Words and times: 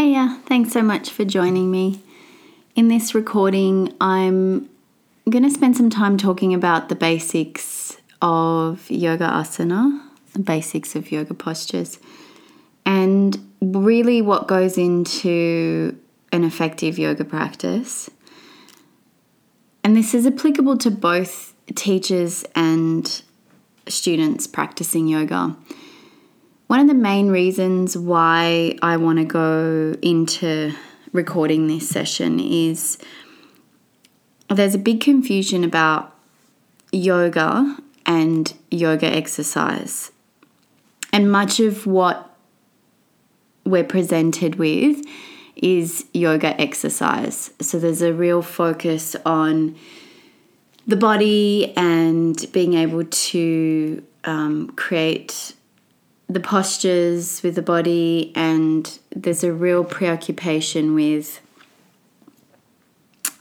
Hey, 0.00 0.12
yeah, 0.12 0.38
thanks 0.42 0.70
so 0.70 0.80
much 0.80 1.10
for 1.10 1.24
joining 1.24 1.72
me. 1.72 2.00
In 2.76 2.86
this 2.86 3.16
recording, 3.16 3.92
I'm 4.00 4.70
going 5.28 5.42
to 5.42 5.50
spend 5.50 5.76
some 5.76 5.90
time 5.90 6.16
talking 6.16 6.54
about 6.54 6.88
the 6.88 6.94
basics 6.94 7.96
of 8.22 8.88
yoga 8.88 9.24
asana, 9.24 10.00
the 10.34 10.38
basics 10.38 10.94
of 10.94 11.10
yoga 11.10 11.34
postures, 11.34 11.98
and 12.86 13.44
really 13.60 14.22
what 14.22 14.46
goes 14.46 14.78
into 14.78 15.98
an 16.30 16.44
effective 16.44 16.96
yoga 16.96 17.24
practice. 17.24 18.08
And 19.82 19.96
this 19.96 20.14
is 20.14 20.28
applicable 20.28 20.78
to 20.78 20.92
both 20.92 21.54
teachers 21.74 22.44
and 22.54 23.20
students 23.88 24.46
practicing 24.46 25.08
yoga. 25.08 25.56
One 26.68 26.80
of 26.80 26.86
the 26.86 26.92
main 26.92 27.30
reasons 27.30 27.96
why 27.96 28.76
I 28.82 28.98
want 28.98 29.18
to 29.18 29.24
go 29.24 29.96
into 30.02 30.74
recording 31.12 31.66
this 31.66 31.88
session 31.88 32.38
is 32.38 32.98
there's 34.50 34.74
a 34.74 34.78
big 34.78 35.00
confusion 35.00 35.64
about 35.64 36.14
yoga 36.92 37.78
and 38.04 38.52
yoga 38.70 39.06
exercise. 39.06 40.12
And 41.10 41.32
much 41.32 41.58
of 41.58 41.86
what 41.86 42.36
we're 43.64 43.82
presented 43.82 44.56
with 44.56 45.02
is 45.56 46.04
yoga 46.12 46.48
exercise. 46.60 47.50
So 47.62 47.78
there's 47.78 48.02
a 48.02 48.12
real 48.12 48.42
focus 48.42 49.16
on 49.24 49.74
the 50.86 50.96
body 50.96 51.72
and 51.78 52.46
being 52.52 52.74
able 52.74 53.04
to 53.04 54.04
um, 54.24 54.68
create 54.76 55.54
the 56.28 56.40
postures 56.40 57.42
with 57.42 57.54
the 57.54 57.62
body, 57.62 58.32
and 58.34 58.98
there's 59.14 59.42
a 59.42 59.52
real 59.52 59.82
preoccupation 59.82 60.94
with 60.94 61.40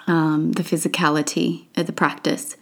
um, 0.07 0.53
the 0.53 0.63
physicality 0.63 1.65
of 1.75 1.85
the 1.85 1.93
practice. 1.93 2.55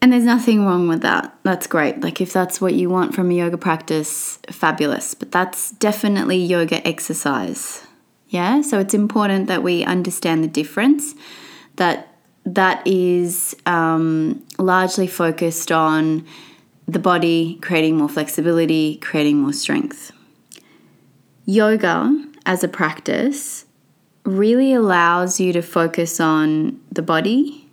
And 0.00 0.12
there's 0.12 0.24
nothing 0.24 0.64
wrong 0.64 0.88
with 0.88 1.02
that. 1.02 1.36
That's 1.42 1.66
great. 1.66 2.00
Like, 2.00 2.20
if 2.20 2.32
that's 2.32 2.60
what 2.60 2.74
you 2.74 2.88
want 2.88 3.14
from 3.14 3.30
a 3.30 3.34
yoga 3.34 3.58
practice, 3.58 4.38
fabulous. 4.50 5.14
But 5.14 5.32
that's 5.32 5.72
definitely 5.72 6.36
yoga 6.36 6.86
exercise. 6.86 7.86
Yeah. 8.28 8.60
So 8.60 8.78
it's 8.78 8.94
important 8.94 9.46
that 9.48 9.62
we 9.62 9.84
understand 9.84 10.44
the 10.44 10.48
difference, 10.48 11.14
that 11.76 12.14
that 12.44 12.86
is 12.86 13.56
um, 13.66 14.44
largely 14.58 15.06
focused 15.06 15.72
on 15.72 16.24
the 16.86 16.98
body, 16.98 17.58
creating 17.62 17.96
more 17.96 18.08
flexibility, 18.08 18.96
creating 18.96 19.38
more 19.38 19.52
strength. 19.52 20.12
Yoga 21.44 22.24
as 22.44 22.62
a 22.62 22.68
practice 22.68 23.66
really 24.24 24.72
allows 24.72 25.40
you 25.40 25.52
to 25.52 25.62
focus 25.62 26.20
on 26.20 26.80
the 26.90 27.02
body, 27.02 27.68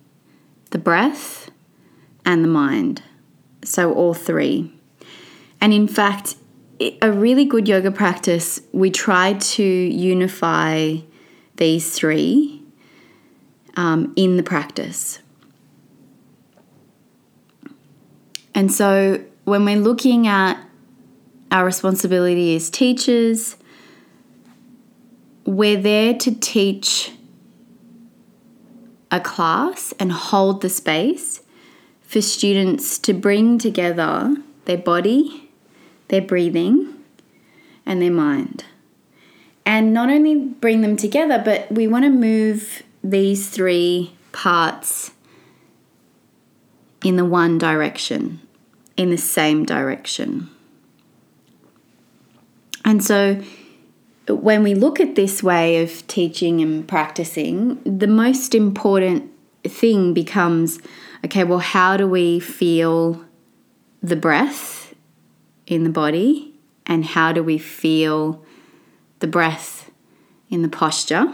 the 0.72 0.78
breath, 0.78 1.50
and 2.26 2.44
the 2.44 2.48
mind. 2.48 3.02
So, 3.64 3.94
all 3.94 4.14
three. 4.14 4.72
And 5.62 5.74
in 5.74 5.88
fact, 5.88 6.36
a 7.02 7.12
really 7.12 7.46
good 7.46 7.68
yoga 7.68 7.92
practice, 7.92 8.62
we 8.72 8.92
try 8.92 9.34
to 9.34 9.64
unify 9.64 10.98
these 11.58 11.92
three 11.92 12.62
um, 13.76 14.14
in 14.16 14.38
the 14.38 14.44
practice. 14.44 15.23
And 18.56 18.72
so 18.72 19.24
when 19.46 19.66
we're 19.66 19.78
looking 19.78 20.28
at 20.28 20.64
our 21.52 21.66
responsibility 21.66 22.56
as 22.56 22.70
teachers, 22.70 23.58
we're 25.46 25.82
there 25.82 26.14
to 26.16 26.34
teach 26.36 27.12
a 29.12 29.20
class 29.20 29.94
and 30.00 30.12
hold 30.12 30.62
the 30.62 30.70
space 30.70 31.42
for 32.02 32.22
students 32.22 32.98
to 33.00 33.14
bring 33.14 33.58
together 33.58 34.36
their 34.66 34.78
body, 34.78 35.52
their 36.08 36.22
breathing, 36.22 36.94
and 37.86 38.02
their 38.02 38.12
mind. 38.12 38.66
And 39.66 39.94
not 39.94 40.10
only 40.10 40.36
bring 40.36 40.82
them 40.82 40.98
together, 40.98 41.42
but 41.44 41.72
we 41.72 41.88
want 41.88 42.06
to 42.06 42.10
move 42.10 42.84
these 43.04 43.50
three 43.50 44.14
parts 44.32 45.12
in 47.04 47.18
the 47.18 47.26
one 47.26 47.58
direction, 47.58 48.40
in 48.98 49.10
the 49.10 49.18
same 49.18 49.66
direction. 49.66 50.50
And 52.86 53.04
so, 53.04 53.42
when 54.28 54.64
we 54.64 54.74
look 54.74 55.00
at 55.00 55.16
this 55.16 55.44
way 55.44 55.82
of 55.82 56.06
teaching 56.08 56.62
and 56.62 56.88
practicing, 56.88 57.82
the 57.84 58.08
most 58.08 58.56
important 58.56 59.30
thing 59.64 60.14
becomes 60.14 60.80
okay, 61.26 61.44
well, 61.44 61.60
how 61.60 61.96
do 61.96 62.08
we 62.08 62.40
feel 62.40 63.24
the 64.02 64.16
breath 64.16 64.94
in 65.66 65.84
the 65.84 65.90
body? 65.90 66.54
And 66.86 67.06
how 67.06 67.32
do 67.32 67.42
we 67.42 67.58
feel 67.58 68.44
the 69.20 69.28
breath 69.28 69.90
in 70.50 70.62
the 70.62 70.68
posture? 70.68 71.34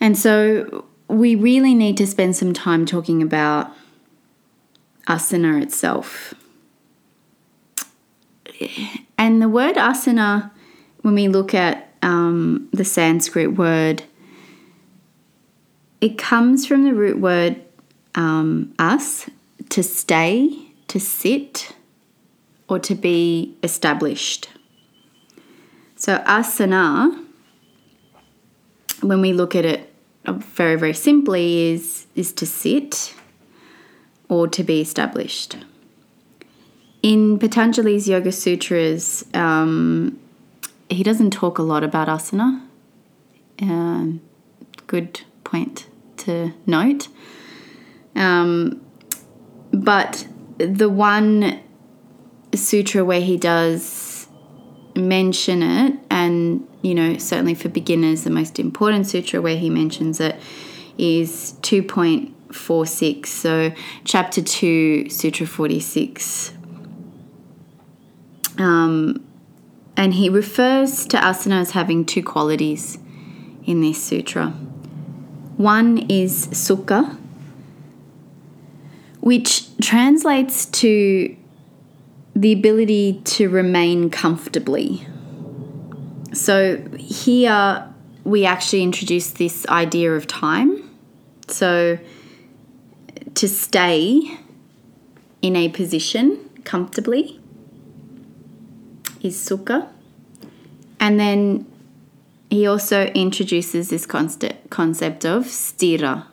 And 0.00 0.18
so 0.18 0.84
we 1.06 1.34
really 1.34 1.74
need 1.74 1.96
to 1.98 2.06
spend 2.06 2.36
some 2.36 2.52
time 2.52 2.86
talking 2.86 3.22
about 3.22 3.72
asana 5.08 5.62
itself. 5.62 6.34
And 9.16 9.40
the 9.42 9.48
word 9.48 9.76
asana, 9.76 10.50
when 11.02 11.14
we 11.14 11.28
look 11.28 11.54
at 11.54 11.92
um, 12.02 12.68
the 12.72 12.84
Sanskrit 12.84 13.56
word, 13.56 14.04
it 16.00 16.18
comes 16.18 16.66
from 16.66 16.84
the 16.84 16.94
root 16.94 17.18
word 17.18 17.60
um, 18.14 18.74
as, 18.78 19.28
to 19.70 19.82
stay, 19.82 20.72
to 20.88 21.00
sit, 21.00 21.74
or 22.68 22.78
to 22.78 22.94
be 22.94 23.56
established. 23.62 24.50
So, 25.96 26.18
asana, 26.18 27.24
when 29.00 29.20
we 29.20 29.32
look 29.32 29.54
at 29.54 29.64
it 29.64 29.92
very 30.24 30.76
very 30.76 30.92
simply 30.92 31.72
is 31.72 32.06
is 32.14 32.32
to 32.34 32.46
sit 32.46 33.14
or 34.28 34.48
to 34.48 34.62
be 34.62 34.80
established. 34.80 35.56
In 37.02 37.38
Patanjali's 37.38 38.08
Yoga 38.08 38.32
Sutras, 38.32 39.24
um, 39.34 40.18
he 40.88 41.02
doesn't 41.02 41.30
talk 41.30 41.58
a 41.58 41.62
lot 41.62 41.84
about 41.84 42.08
asana. 42.08 42.62
Um, 43.62 44.20
good 44.86 45.22
point 45.44 45.86
to 46.18 46.52
note. 46.66 47.08
Um, 48.16 48.84
but 49.72 50.26
the 50.58 50.88
one 50.88 51.60
sutra 52.54 53.04
where 53.04 53.20
he 53.20 53.36
does 53.36 54.26
mention 54.96 55.62
it 55.62 55.98
and 56.10 56.66
you 56.82 56.94
know, 56.94 57.18
certainly 57.18 57.54
for 57.54 57.68
beginners, 57.68 58.24
the 58.24 58.30
most 58.30 58.58
important 58.58 59.06
sutra 59.06 59.40
where 59.40 59.56
he 59.56 59.68
mentions 59.68 60.20
it 60.20 60.36
is 60.96 61.54
2.46. 62.50 63.26
So, 63.26 63.72
chapter 64.04 64.42
2, 64.42 65.10
Sutra 65.10 65.46
46. 65.46 66.54
Um, 68.58 69.24
and 69.96 70.14
he 70.14 70.28
refers 70.28 71.06
to 71.06 71.16
asana 71.16 71.60
as 71.60 71.72
having 71.72 72.04
two 72.04 72.22
qualities 72.22 72.98
in 73.64 73.80
this 73.80 74.02
sutra. 74.02 74.48
One 75.56 75.98
is 76.10 76.48
sukha, 76.48 77.16
which 79.20 79.76
translates 79.78 80.66
to 80.66 81.36
the 82.34 82.52
ability 82.52 83.20
to 83.24 83.48
remain 83.48 84.10
comfortably 84.10 85.06
so 86.32 86.76
here 86.96 87.88
we 88.24 88.44
actually 88.44 88.82
introduce 88.82 89.30
this 89.30 89.66
idea 89.68 90.14
of 90.14 90.26
time. 90.26 90.88
So 91.48 91.98
to 93.38 93.48
stay 93.48 94.36
in 95.40 95.54
a 95.54 95.68
position 95.68 96.50
comfortably 96.64 97.40
is 99.22 99.36
sukha. 99.36 99.88
And 100.98 101.20
then 101.20 101.64
he 102.50 102.66
also 102.66 103.04
introduces 103.06 103.90
this 103.90 104.06
concept, 104.06 104.70
concept 104.70 105.24
of 105.24 105.44
sthira, 105.44 106.26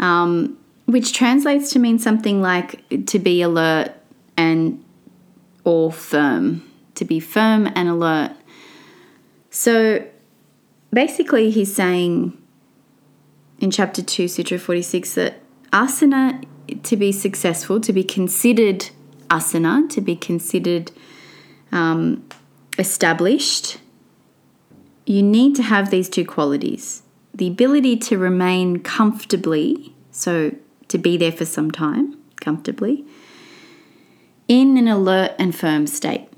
um, 0.00 0.56
which 0.86 1.12
translates 1.12 1.70
to 1.74 1.78
mean 1.78 1.98
something 1.98 2.40
like 2.40 2.82
to 3.04 3.18
be 3.18 3.42
alert 3.42 3.92
and 4.38 4.82
or 5.64 5.92
firm, 5.92 6.62
to 6.94 7.04
be 7.04 7.20
firm 7.20 7.70
and 7.74 7.90
alert. 7.90 8.32
So 9.50 10.06
basically, 10.94 11.50
he's 11.50 11.74
saying 11.74 12.38
in 13.58 13.70
chapter 13.70 14.00
2, 14.00 14.28
Sutra 14.28 14.58
46, 14.58 15.14
that 15.16 15.43
asana, 15.74 16.42
to 16.84 16.96
be 16.96 17.12
successful, 17.12 17.80
to 17.80 17.92
be 17.92 18.04
considered 18.04 18.90
asana, 19.28 19.90
to 19.90 20.00
be 20.00 20.16
considered 20.16 20.90
um, 21.72 22.26
established, 22.78 23.78
you 25.04 25.22
need 25.22 25.54
to 25.56 25.62
have 25.62 25.90
these 25.90 26.08
two 26.08 26.24
qualities 26.24 27.02
the 27.34 27.48
ability 27.48 27.96
to 27.96 28.16
remain 28.16 28.78
comfortably, 28.78 29.92
so 30.12 30.54
to 30.86 30.96
be 30.96 31.16
there 31.16 31.32
for 31.32 31.44
some 31.44 31.70
time 31.70 32.16
comfortably, 32.40 33.04
in 34.46 34.76
an 34.76 34.86
alert 34.86 35.32
and 35.36 35.52
firm 35.52 35.86
state. 35.88 36.28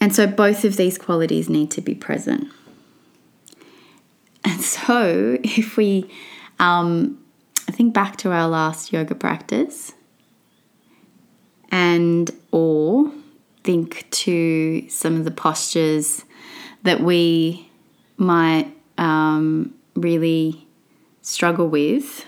And 0.00 0.14
so 0.14 0.28
both 0.28 0.64
of 0.64 0.76
these 0.76 0.96
qualities 0.96 1.48
need 1.48 1.72
to 1.72 1.80
be 1.80 1.94
present. 1.94 2.48
And 4.44 4.60
so 4.60 5.38
if 5.44 5.76
we 5.76 6.08
um, 6.58 7.18
I 7.68 7.72
think 7.72 7.94
back 7.94 8.16
to 8.18 8.32
our 8.32 8.48
last 8.48 8.92
yoga 8.92 9.14
practice 9.14 9.92
and 11.70 12.30
or 12.50 13.10
think 13.64 14.08
to 14.10 14.88
some 14.88 15.16
of 15.16 15.24
the 15.24 15.30
postures 15.30 16.24
that 16.82 17.00
we 17.00 17.70
might 18.16 18.74
um, 18.98 19.74
really 19.94 20.66
struggle 21.22 21.68
with, 21.68 22.26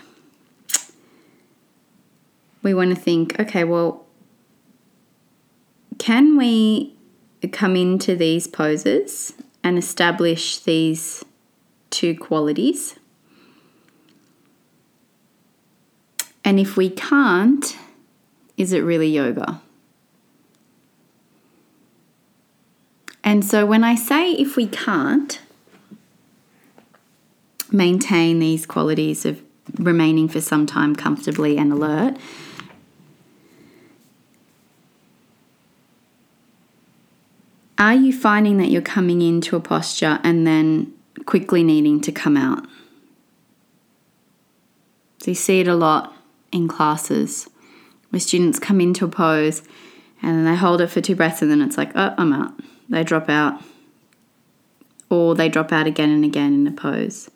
we 2.63 2.73
want 2.73 2.95
to 2.95 2.99
think 2.99 3.39
okay, 3.39 3.63
well, 3.63 4.05
can 5.97 6.37
we 6.37 6.95
come 7.51 7.75
into 7.75 8.15
these 8.15 8.47
poses 8.47 9.33
and 9.63 9.77
establish 9.77 10.59
these 10.59 11.23
two 11.89 12.15
qualities? 12.17 12.95
And 16.45 16.59
if 16.59 16.77
we 16.77 16.91
can't, 16.91 17.75
is 18.55 18.71
it 18.71 18.81
really 18.81 19.09
yoga? 19.09 19.59
And 23.23 23.43
so 23.43 23.65
when 23.65 23.83
I 23.83 23.95
say 23.95 24.33
if 24.33 24.55
we 24.55 24.67
can't 24.67 25.41
maintain 27.71 28.37
these 28.37 28.67
qualities 28.67 29.25
of 29.25 29.41
remaining 29.79 30.29
for 30.29 30.39
some 30.39 30.67
time 30.67 30.95
comfortably 30.95 31.57
and 31.57 31.73
alert, 31.73 32.15
are 37.79 37.95
you 37.95 38.13
finding 38.13 38.59
that 38.59 38.69
you're 38.69 38.83
coming 38.83 39.23
into 39.23 39.55
a 39.55 39.59
posture 39.59 40.19
and 40.23 40.45
then 40.45 40.93
quickly 41.25 41.63
needing 41.63 41.99
to 42.01 42.11
come 42.11 42.37
out? 42.37 42.67
So 45.17 45.31
you 45.31 45.35
see 45.35 45.59
it 45.61 45.67
a 45.67 45.73
lot 45.73 46.14
in 46.55 46.67
classes 46.67 47.49
where 48.09 48.19
students 48.19 48.59
come 48.59 48.79
into 48.79 49.05
a 49.05 49.09
pose 49.09 49.61
and 50.21 50.37
then 50.37 50.45
they 50.45 50.55
hold 50.55 50.81
it 50.81 50.87
for 50.87 51.01
two 51.01 51.15
breaths 51.15 51.41
and 51.41 51.51
then 51.51 51.61
it's 51.61 51.77
like, 51.77 51.91
oh, 51.95 52.15
I'm 52.17 52.33
out. 52.33 52.53
They 52.89 53.03
drop 53.03 53.29
out. 53.29 53.61
Or 55.09 55.35
they 55.35 55.49
drop 55.49 55.71
out 55.71 55.85
again 55.85 56.09
and 56.09 56.23
again 56.23 56.53
in 56.53 56.65
a 56.65 56.71
pose. 56.71 57.29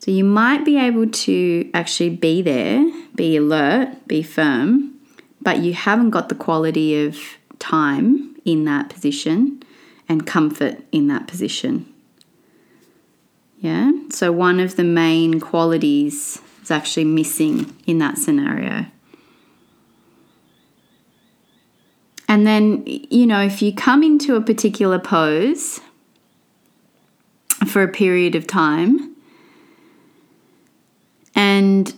So 0.00 0.10
you 0.10 0.24
might 0.24 0.64
be 0.64 0.78
able 0.78 1.08
to 1.08 1.70
actually 1.72 2.10
be 2.10 2.42
there, 2.42 2.84
be 3.14 3.36
alert, 3.36 4.08
be 4.08 4.22
firm, 4.22 4.98
but 5.40 5.58
you 5.58 5.74
haven't 5.74 6.10
got 6.10 6.28
the 6.28 6.34
quality 6.34 7.04
of 7.06 7.18
time 7.58 8.36
in 8.44 8.64
that 8.64 8.88
position 8.88 9.62
and 10.08 10.26
comfort 10.26 10.82
in 10.92 11.08
that 11.08 11.26
position. 11.26 11.86
Yeah, 13.60 13.92
so 14.10 14.30
one 14.32 14.60
of 14.60 14.76
the 14.76 14.84
main 14.84 15.40
qualities 15.40 16.42
is 16.64 16.70
actually 16.70 17.04
missing 17.04 17.76
in 17.86 17.98
that 17.98 18.18
scenario. 18.18 18.86
And 22.26 22.46
then, 22.46 22.82
you 22.86 23.26
know, 23.26 23.42
if 23.42 23.60
you 23.62 23.72
come 23.72 24.02
into 24.02 24.34
a 24.34 24.40
particular 24.40 24.98
pose 24.98 25.80
for 27.66 27.82
a 27.82 27.88
period 27.88 28.34
of 28.34 28.46
time 28.46 29.14
and 31.36 31.94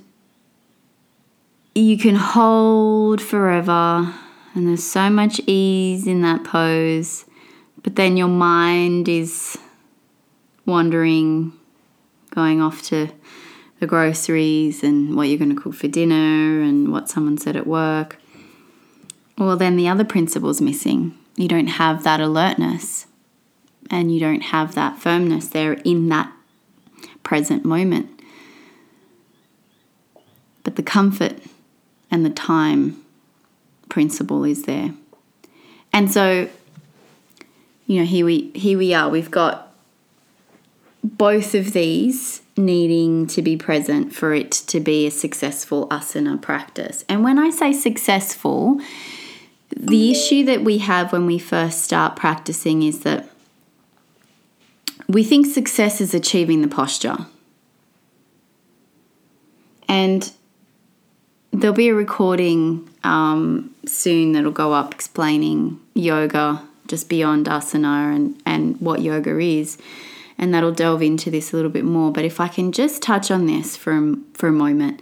you 1.75 1.97
can 1.97 2.17
hold 2.17 3.23
forever, 3.23 4.12
and 4.55 4.67
there's 4.67 4.83
so 4.83 5.09
much 5.09 5.41
ease 5.47 6.07
in 6.07 6.23
that 6.23 6.43
pose, 6.43 7.25
but 7.83 7.95
then 7.95 8.17
your 8.17 8.29
mind 8.29 9.09
is 9.09 9.57
wandering, 10.65 11.53
going 12.31 12.61
off 12.61 12.83
to 12.83 13.09
the 13.81 13.87
groceries 13.87 14.82
and 14.82 15.17
what 15.17 15.28
you're 15.28 15.38
going 15.38 15.55
to 15.55 15.61
cook 15.61 15.75
for 15.75 15.88
dinner 15.88 16.62
and 16.62 16.93
what 16.93 17.08
someone 17.08 17.38
said 17.38 17.56
at 17.56 17.67
work. 17.67 18.19
Well, 19.38 19.56
then 19.56 19.76
the 19.76 19.88
other 19.88 20.05
principle's 20.05 20.61
missing. 20.61 21.17
You 21.37 21.49
don't 21.49 21.67
have 21.67 22.02
that 22.05 22.20
alertness 22.20 23.06
and 23.90 24.12
you 24.12 24.19
don't 24.19 24.40
have 24.40 24.75
that 24.75 24.99
firmness 24.99 25.49
there 25.49 25.75
in 25.84 26.08
that 26.08 26.32
present 27.23 27.64
moment. 27.64 28.08
But 30.64 30.76
the 30.76 30.82
comfort 30.82 31.38
and 32.11 32.25
the 32.25 32.31
time 32.31 33.02
principle 33.88 34.44
is 34.44 34.64
there. 34.64 34.94
And 35.93 36.11
so, 36.11 36.49
you 37.87 38.00
know, 38.00 38.06
here 38.06 38.26
we 38.26 38.50
here 38.55 38.78
we 38.78 38.93
are. 38.93 39.08
We've 39.08 39.31
got 39.31 39.66
both 41.06 41.55
of 41.55 41.73
these 41.73 42.43
needing 42.56 43.26
to 43.29 43.43
be 43.43 43.56
present 43.56 44.14
for 44.14 44.35
it 44.35 44.50
to 44.50 44.81
be 44.81 45.06
a 45.06 45.11
successful 45.11 45.87
asana 45.88 46.41
practice. 46.41 47.05
And 47.08 47.23
when 47.23 47.38
I 47.38 47.50
say 47.50 47.73
successful, 47.73 48.81
the 49.70 50.11
issue 50.11 50.44
that 50.47 50.64
we 50.64 50.79
have 50.79 51.12
when 51.12 51.26
we 51.26 51.38
first 51.38 51.82
start 51.82 52.17
practicing 52.17 52.82
is 52.82 53.00
that 53.00 53.29
we 55.08 55.23
think 55.23 55.47
success 55.47 56.00
is 56.00 56.12
achieving 56.12 56.62
the 56.62 56.69
posture. 56.69 57.19
And 59.88 60.32
there'll 61.52 61.76
be 61.76 61.88
a 61.88 61.94
recording 61.94 62.88
um, 63.05 63.73
soon 63.87 64.32
that'll 64.32 64.50
go 64.50 64.73
up 64.73 64.93
explaining 64.93 65.81
yoga 65.94 66.62
just 66.88 67.09
beyond 67.09 67.47
asana 67.47 68.14
and, 68.14 68.43
and 68.44 68.81
what 68.81 69.02
yoga 69.02 69.38
is 69.38 69.79
and 70.38 70.53
that'll 70.53 70.73
delve 70.73 71.03
into 71.03 71.31
this 71.31 71.53
a 71.53 71.56
little 71.56 71.71
bit 71.71 71.85
more. 71.85 72.12
But 72.12 72.25
if 72.25 72.41
I 72.41 72.49
can 72.49 72.73
just 72.73 73.03
touch 73.03 73.31
on 73.31 73.47
this 73.47 73.77
for, 73.77 74.15
for 74.35 74.49
a 74.49 74.53
moment. 74.53 75.00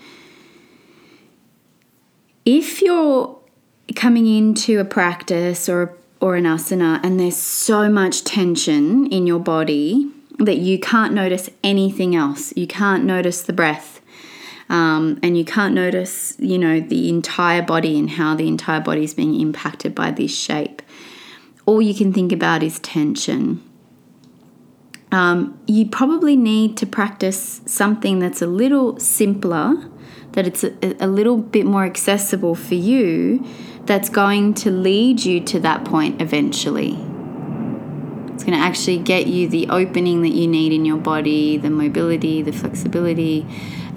If 2.45 2.83
you're 2.83 3.39
coming 3.97 4.27
into 4.27 4.79
a 4.79 4.85
practice 4.85 5.69
or, 5.69 5.97
or 6.21 6.37
an 6.37 6.45
asana 6.45 7.01
and 7.03 7.19
there's 7.19 7.37
so 7.37 7.89
much 7.89 8.25
tension 8.25 9.07
in 9.07 9.27
your 9.27 9.41
body 9.41 10.11
that 10.39 10.57
you 10.57 10.79
can't 10.79 11.15
notice 11.15 11.49
anything 11.63 12.15
else, 12.15 12.53
you 12.57 12.67
can't 12.67 13.05
notice 13.05 13.43
the 13.43 13.53
breath, 13.53 14.01
um, 14.69 15.21
and 15.23 15.39
you 15.39 15.45
can't 15.45 15.75
notice, 15.75 16.35
you 16.39 16.59
know, 16.59 16.81
the 16.81 17.09
entire 17.09 17.63
body 17.63 17.99
and 17.99 18.11
how 18.11 18.35
the 18.35 18.49
entire 18.49 18.81
body 18.81 19.05
is 19.05 19.15
being 19.15 19.39
impacted 19.41 19.95
by 19.95 20.11
this 20.11 20.37
shape. 20.37 20.83
All 21.67 21.81
you 21.81 21.95
can 21.95 22.13
think 22.13 22.33
about 22.33 22.63
is 22.63 22.79
tension 22.81 23.63
um, 25.15 25.57
you 25.69 25.87
probably 25.87 26.35
need 26.35 26.77
to 26.79 26.87
practice 26.87 27.61
something 27.67 28.19
that's 28.19 28.43
a 28.43 28.49
little 28.49 28.99
simpler, 28.99 29.89
that 30.33 30.45
it's 30.45 30.65
a, 30.65 30.75
a 30.99 31.07
little 31.07 31.39
bit 31.39 31.65
more 31.65 31.85
accessible 31.85 32.57
for 32.57 32.75
you, 32.75 33.47
that's 33.85 34.09
going 34.09 34.55
to 34.55 34.73
lead 34.73 35.25
you 35.25 35.41
to 35.41 35.61
that 35.61 35.85
point 35.85 36.21
eventually. 36.21 36.95
It's 38.33 38.43
going 38.43 38.59
to 38.59 38.65
actually 38.65 38.99
get 38.99 39.29
you 39.29 39.49
the 39.49 39.69
opening 39.69 40.23
that 40.23 40.31
you 40.33 40.49
need 40.49 40.73
in 40.73 40.85
your 40.85 40.99
body, 40.99 41.59
the 41.59 41.71
mobility, 41.71 42.43
the 42.43 42.53
flexibility, 42.53 43.47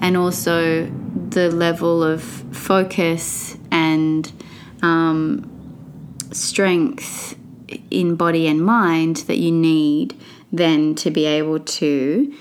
and 0.00 0.16
also 0.16 0.88
the 1.30 1.50
level 1.50 2.04
of 2.04 2.22
focus 2.22 3.58
and 3.72 4.30
um, 4.82 5.50
strength 6.30 7.36
in 7.90 8.14
body 8.14 8.46
and 8.46 8.64
mind 8.64 9.16
that 9.26 9.38
you 9.38 9.50
need 9.50 10.14
then 10.52 10.94
to 10.96 11.10
be 11.10 11.26
able 11.26 11.60
to 11.60 12.34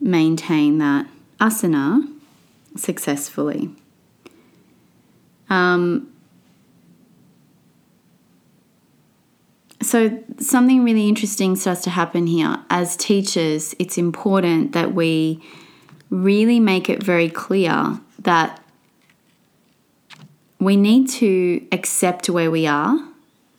maintain 0.00 0.78
that 0.78 1.06
asana 1.40 2.08
successfully. 2.76 3.70
Um, 5.48 6.10
so, 9.82 10.22
something 10.38 10.84
really 10.84 11.08
interesting 11.08 11.56
starts 11.56 11.82
to 11.82 11.90
happen 11.90 12.26
here. 12.26 12.58
As 12.70 12.96
teachers, 12.96 13.74
it's 13.78 13.98
important 13.98 14.72
that 14.72 14.94
we 14.94 15.42
really 16.10 16.60
make 16.60 16.88
it 16.88 17.02
very 17.02 17.28
clear 17.28 18.00
that 18.20 18.60
we 20.58 20.76
need 20.76 21.08
to 21.10 21.66
accept 21.72 22.30
where 22.30 22.50
we 22.50 22.66
are 22.66 22.98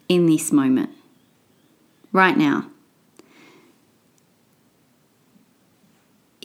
in 0.10 0.26
this 0.26 0.52
moment, 0.52 0.90
right 2.12 2.38
now. 2.38 2.66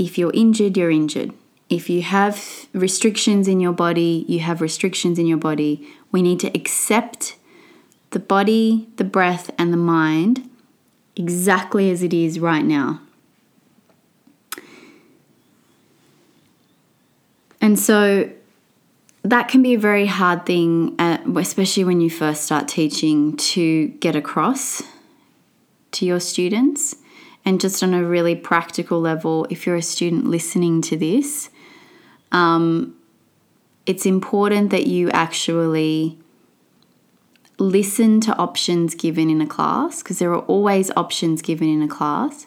If 0.00 0.16
you're 0.16 0.33
injured, 0.33 0.78
you're 0.78 0.90
injured. 0.90 1.33
If 1.69 1.90
you 1.90 2.00
have 2.02 2.66
restrictions 2.73 3.47
in 3.47 3.61
your 3.61 3.75
body, 3.75 4.25
you 4.26 4.40
have 4.40 4.62
restrictions 4.62 5.19
in 5.19 5.26
your 5.26 5.38
body. 5.38 5.87
We 6.11 6.23
need 6.23 6.40
to 6.40 6.49
accept 6.49 7.37
the 8.11 8.19
body, 8.19 8.88
the 8.97 9.04
breath, 9.04 9.50
and 9.59 9.73
the 9.73 9.76
mind 9.76 10.49
exactly 11.14 11.90
as 11.90 12.02
it 12.02 12.14
is 12.14 12.40
right 12.40 12.64
now. 12.64 13.02
And 17.61 17.78
so 17.78 18.30
that 19.23 19.49
can 19.49 19.62
be 19.62 19.75
a 19.75 19.78
very 19.78 20.07
hard 20.07 20.47
thing, 20.47 20.97
at, 20.99 21.26
especially 21.37 21.85
when 21.85 22.00
you 22.00 22.09
first 22.09 22.42
start 22.42 22.69
teaching, 22.69 23.37
to 23.37 23.88
get 23.88 24.16
across 24.16 24.83
to 25.92 26.07
your 26.07 26.21
students. 26.21 26.97
And 27.44 27.61
just 27.61 27.82
on 27.82 27.94
a 27.94 28.04
really 28.04 28.35
practical 28.35 29.00
level, 29.00 29.47
if 29.50 29.66
you're 29.66 29.76
a 29.76 29.82
student 29.82 30.26
listening 30.26 30.82
to 30.82 30.97
this, 30.97 31.50
um, 32.32 32.97
it's 33.87 34.06
important 34.06 34.70
that 34.70 34.87
you 34.87 35.11
actually 35.11 36.18
listen 37.59 38.20
to 38.23 38.37
options 38.37 38.94
given 38.94 39.28
in 39.28 39.40
a 39.40 39.47
class 39.47 40.02
because 40.02 40.18
there 40.18 40.32
are 40.32 40.42
always 40.42 40.90
options 40.97 41.42
given 41.42 41.68
in 41.68 41.82
a 41.82 41.88
class 41.88 42.47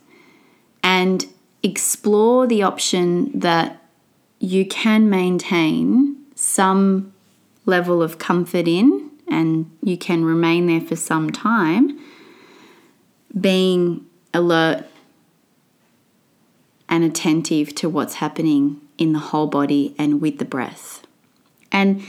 and 0.83 1.27
explore 1.61 2.47
the 2.47 2.63
option 2.63 3.37
that 3.39 3.81
you 4.39 4.65
can 4.65 5.09
maintain 5.09 6.17
some 6.35 7.13
level 7.65 8.01
of 8.01 8.17
comfort 8.17 8.67
in 8.67 9.11
and 9.29 9.69
you 9.81 9.97
can 9.97 10.25
remain 10.25 10.67
there 10.67 10.81
for 10.81 10.95
some 10.95 11.29
time, 11.31 11.97
being 13.39 14.05
alert 14.33 14.85
and 16.89 17.03
attentive 17.03 17.73
to 17.75 17.89
what's 17.89 18.15
happening 18.15 18.81
in 18.97 19.13
the 19.13 19.19
whole 19.19 19.47
body 19.47 19.95
and 19.97 20.21
with 20.21 20.37
the 20.37 20.45
breath. 20.45 21.05
And 21.71 22.03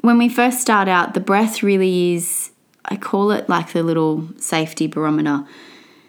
when 0.00 0.18
we 0.18 0.28
first 0.28 0.60
start 0.60 0.88
out, 0.88 1.14
the 1.14 1.20
breath 1.20 1.62
really 1.62 2.14
is, 2.14 2.50
I 2.84 2.96
call 2.96 3.30
it 3.30 3.48
like 3.48 3.72
the 3.72 3.82
little 3.82 4.28
safety 4.38 4.86
barometer. 4.86 5.44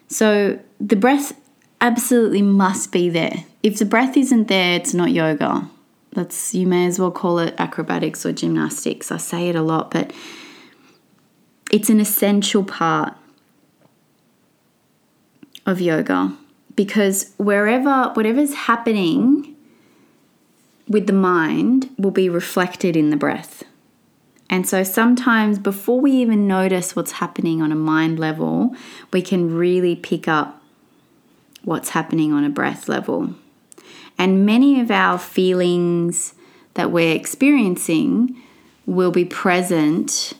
So 0.08 0.58
the 0.80 0.96
breath 0.96 1.38
absolutely 1.80 2.42
must 2.42 2.90
be 2.90 3.08
there. 3.08 3.44
If 3.62 3.78
the 3.78 3.84
breath 3.84 4.16
isn't 4.16 4.48
there, 4.48 4.74
it's 4.74 4.94
not 4.94 5.12
yoga. 5.12 5.68
That's 6.12 6.54
you 6.54 6.66
may 6.66 6.86
as 6.86 6.98
well 6.98 7.10
call 7.10 7.38
it 7.38 7.54
acrobatics 7.58 8.24
or 8.26 8.32
gymnastics. 8.32 9.12
I 9.12 9.16
say 9.16 9.48
it 9.48 9.56
a 9.56 9.62
lot, 9.62 9.90
but 9.90 10.12
it's 11.70 11.90
an 11.90 12.00
essential 12.00 12.64
part 12.64 13.14
of 15.66 15.80
yoga 15.80 16.36
because 16.76 17.32
wherever 17.38 18.10
whatever's 18.14 18.54
happening 18.54 19.54
with 20.88 21.06
the 21.06 21.12
mind 21.12 21.90
will 21.98 22.10
be 22.10 22.28
reflected 22.28 22.96
in 22.96 23.10
the 23.10 23.16
breath. 23.16 23.64
And 24.50 24.68
so 24.68 24.82
sometimes 24.82 25.58
before 25.58 26.00
we 26.00 26.12
even 26.12 26.46
notice 26.46 26.94
what's 26.94 27.12
happening 27.12 27.62
on 27.62 27.72
a 27.72 27.76
mind 27.76 28.18
level, 28.18 28.74
we 29.12 29.22
can 29.22 29.56
really 29.56 29.96
pick 29.96 30.28
up 30.28 30.60
what's 31.62 31.90
happening 31.90 32.32
on 32.32 32.44
a 32.44 32.50
breath 32.50 32.88
level. 32.88 33.34
And 34.18 34.44
many 34.44 34.80
of 34.80 34.90
our 34.90 35.18
feelings 35.18 36.34
that 36.74 36.90
we're 36.90 37.14
experiencing 37.14 38.36
will 38.86 39.10
be 39.10 39.24
present 39.24 40.34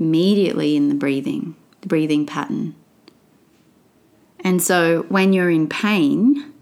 immediately 0.00 0.76
in 0.76 0.88
the 0.88 0.94
breathing, 0.94 1.54
the 1.82 1.88
breathing 1.88 2.24
pattern. 2.24 2.74
And 4.46 4.62
so 4.62 5.06
when 5.08 5.32
you're 5.32 5.50
in 5.50 5.68
pain, 5.68 6.52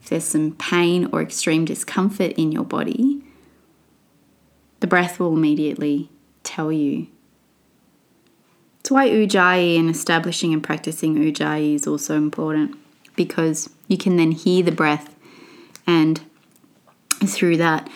if 0.00 0.08
there's 0.08 0.24
some 0.24 0.52
pain 0.52 1.10
or 1.12 1.20
extreme 1.20 1.66
discomfort 1.66 2.32
in 2.38 2.52
your 2.52 2.64
body, 2.64 3.22
the 4.80 4.86
breath 4.86 5.20
will 5.20 5.34
immediately 5.34 6.08
tell 6.42 6.72
you. 6.72 7.08
It's 8.78 8.90
why 8.90 9.10
Ujjayi 9.10 9.78
and 9.78 9.90
establishing 9.90 10.54
and 10.54 10.62
practicing 10.62 11.16
Ujjayi 11.16 11.74
is 11.74 11.86
also 11.86 12.16
important 12.16 12.78
because 13.14 13.68
you 13.86 13.98
can 13.98 14.16
then 14.16 14.30
hear 14.30 14.62
the 14.62 14.72
breath 14.72 15.14
and 15.86 16.22
through 17.26 17.58
that, 17.58 17.90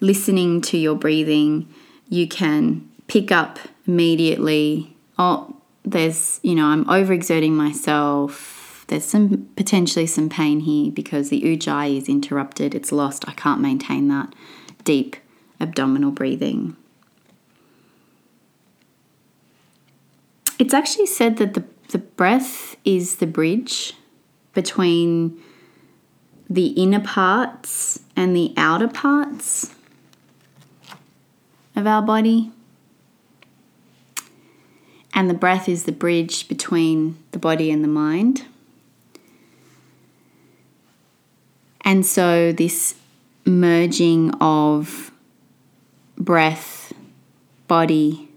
listening 0.00 0.62
to 0.62 0.78
your 0.78 0.94
breathing, 0.94 1.68
you 2.08 2.26
can 2.26 2.88
pick 3.06 3.30
up 3.30 3.58
immediately, 3.86 4.96
oh, 5.18 5.59
there's, 5.84 6.40
you 6.42 6.54
know, 6.54 6.66
I'm 6.66 6.84
overexerting 6.86 7.52
myself. 7.52 8.84
There's 8.88 9.04
some 9.04 9.48
potentially 9.56 10.06
some 10.06 10.28
pain 10.28 10.60
here 10.60 10.90
because 10.90 11.30
the 11.30 11.42
ujjayi 11.42 11.96
is 11.96 12.08
interrupted, 12.08 12.74
it's 12.74 12.92
lost. 12.92 13.28
I 13.28 13.32
can't 13.32 13.60
maintain 13.60 14.08
that 14.08 14.34
deep 14.84 15.16
abdominal 15.60 16.10
breathing. 16.10 16.76
It's 20.58 20.74
actually 20.74 21.06
said 21.06 21.38
that 21.38 21.54
the, 21.54 21.64
the 21.88 21.98
breath 21.98 22.76
is 22.84 23.16
the 23.16 23.26
bridge 23.26 23.94
between 24.52 25.40
the 26.50 26.66
inner 26.68 27.00
parts 27.00 28.00
and 28.16 28.34
the 28.34 28.52
outer 28.56 28.88
parts 28.88 29.74
of 31.76 31.86
our 31.86 32.02
body. 32.02 32.50
And 35.12 35.28
the 35.28 35.34
breath 35.34 35.68
is 35.68 35.84
the 35.84 35.92
bridge 35.92 36.48
between 36.48 37.16
the 37.32 37.38
body 37.38 37.70
and 37.70 37.82
the 37.82 37.88
mind. 37.88 38.44
And 41.82 42.06
so, 42.06 42.52
this 42.52 42.94
merging 43.44 44.30
of 44.40 45.10
breath, 46.16 46.92
body, 47.66 48.28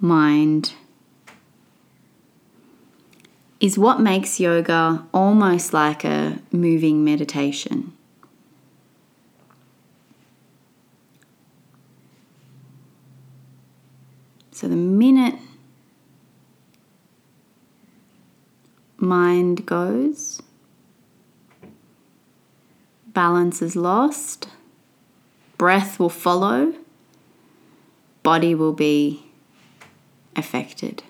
mind 0.00 0.72
is 3.60 3.78
what 3.78 4.00
makes 4.00 4.38
yoga 4.38 5.04
almost 5.12 5.72
like 5.72 6.04
a 6.04 6.38
moving 6.52 7.04
meditation. 7.04 7.92
So, 14.52 14.68
the 14.68 14.76
minute 14.76 15.34
mind 18.98 19.66
goes, 19.66 20.42
balance 23.06 23.62
is 23.62 23.76
lost, 23.76 24.48
breath 25.58 25.98
will 25.98 26.10
follow, 26.10 26.74
body 28.22 28.54
will 28.54 28.72
be 28.72 29.24
affected. 30.34 31.02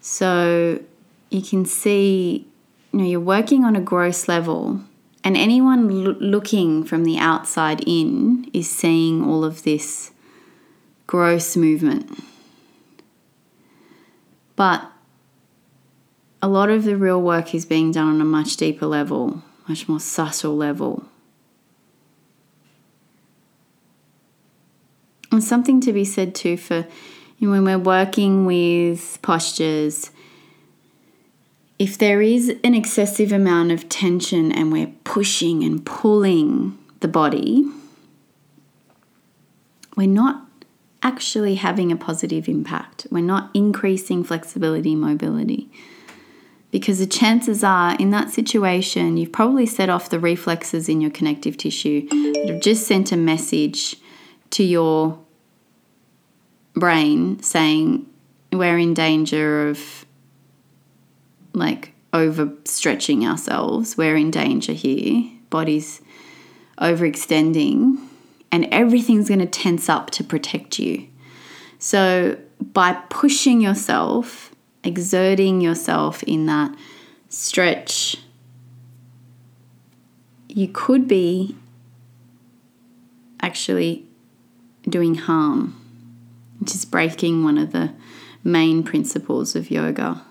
So 0.00 0.82
you 1.30 1.42
can 1.42 1.64
see, 1.64 2.46
you 2.92 2.98
know, 2.98 3.04
you're 3.04 3.20
working 3.20 3.64
on 3.64 3.76
a 3.76 3.80
gross 3.80 4.26
level, 4.26 4.80
and 5.22 5.36
anyone 5.36 6.04
lo- 6.04 6.16
looking 6.18 6.84
from 6.84 7.04
the 7.04 7.18
outside 7.18 7.82
in 7.86 8.50
is 8.52 8.70
seeing 8.70 9.22
all 9.22 9.44
of 9.44 9.64
this 9.64 10.12
gross 11.06 11.56
movement. 11.56 12.22
But 14.56 14.87
a 16.40 16.48
lot 16.48 16.70
of 16.70 16.84
the 16.84 16.96
real 16.96 17.20
work 17.20 17.54
is 17.54 17.66
being 17.66 17.90
done 17.92 18.08
on 18.08 18.20
a 18.20 18.24
much 18.24 18.56
deeper 18.56 18.86
level, 18.86 19.42
much 19.68 19.88
more 19.88 20.00
subtle 20.00 20.56
level. 20.56 21.04
And 25.30 25.44
something 25.44 25.80
to 25.82 25.92
be 25.92 26.04
said 26.04 26.34
too 26.34 26.56
for 26.56 26.86
you 27.38 27.46
know, 27.46 27.52
when 27.52 27.64
we're 27.64 27.78
working 27.78 28.46
with 28.46 29.18
postures, 29.22 30.10
if 31.78 31.96
there 31.96 32.20
is 32.20 32.48
an 32.64 32.74
excessive 32.74 33.30
amount 33.30 33.70
of 33.70 33.88
tension 33.88 34.50
and 34.50 34.72
we're 34.72 34.92
pushing 35.04 35.62
and 35.62 35.84
pulling 35.86 36.76
the 36.98 37.06
body, 37.06 37.64
we're 39.96 40.08
not 40.08 40.44
actually 41.02 41.54
having 41.56 41.92
a 41.92 41.96
positive 41.96 42.48
impact. 42.48 43.06
We're 43.10 43.20
not 43.20 43.50
increasing 43.54 44.24
flexibility, 44.24 44.96
mobility. 44.96 45.70
Because 46.70 46.98
the 46.98 47.06
chances 47.06 47.64
are, 47.64 47.96
in 47.96 48.10
that 48.10 48.30
situation, 48.30 49.16
you've 49.16 49.32
probably 49.32 49.64
set 49.64 49.88
off 49.88 50.10
the 50.10 50.20
reflexes 50.20 50.88
in 50.88 51.00
your 51.00 51.10
connective 51.10 51.56
tissue 51.56 52.06
that 52.08 52.44
have 52.48 52.60
just 52.60 52.86
sent 52.86 53.10
a 53.10 53.16
message 53.16 53.96
to 54.50 54.62
your 54.62 55.18
brain 56.74 57.42
saying 57.42 58.06
we're 58.52 58.78
in 58.78 58.94
danger 58.94 59.68
of 59.68 60.04
like 61.52 61.92
overstretching 62.12 63.28
ourselves. 63.28 63.96
We're 63.96 64.16
in 64.16 64.30
danger 64.30 64.72
here. 64.72 65.30
Body's 65.50 66.00
overextending, 66.78 67.98
and 68.52 68.66
everything's 68.66 69.28
going 69.28 69.40
to 69.40 69.46
tense 69.46 69.88
up 69.88 70.10
to 70.10 70.24
protect 70.24 70.78
you. 70.78 71.08
So, 71.78 72.38
by 72.60 72.92
pushing 73.08 73.60
yourself, 73.60 74.54
exerting 74.84 75.60
yourself 75.60 76.22
in 76.24 76.46
that 76.46 76.74
stretch, 77.28 78.16
you 80.48 80.68
could 80.68 81.06
be 81.06 81.56
actually 83.40 84.04
doing 84.88 85.14
harm 85.14 85.78
which 86.58 86.74
is 86.74 86.84
breaking 86.84 87.44
one 87.44 87.58
of 87.58 87.72
the 87.72 87.92
main 88.44 88.82
principles 88.82 89.54
of 89.54 89.70
yoga, 89.70 90.22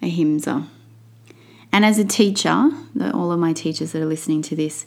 ahimsa. 0.00 0.66
And 1.72 1.84
as 1.84 1.98
a 1.98 2.04
teacher, 2.04 2.70
all 3.12 3.32
of 3.32 3.38
my 3.38 3.52
teachers 3.52 3.92
that 3.92 4.02
are 4.02 4.06
listening 4.06 4.42
to 4.42 4.56
this, 4.56 4.86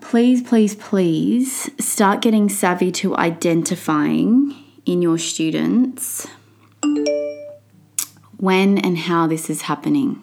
please, 0.00 0.42
please, 0.42 0.74
please 0.74 1.70
start 1.78 2.20
getting 2.20 2.48
savvy 2.48 2.90
to 2.92 3.16
identifying 3.16 4.56
in 4.86 5.02
your 5.02 5.18
students 5.18 6.26
when 8.36 8.78
and 8.78 8.96
how 8.98 9.26
this 9.26 9.50
is 9.50 9.62
happening 9.62 10.22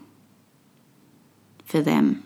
for 1.64 1.82
them. 1.82 2.24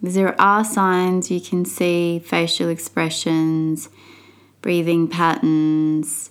There 0.00 0.40
are 0.40 0.64
signs 0.64 1.30
you 1.30 1.40
can 1.40 1.64
see 1.64 2.18
facial 2.18 2.68
expressions, 2.68 3.88
breathing 4.60 5.08
patterns, 5.08 6.30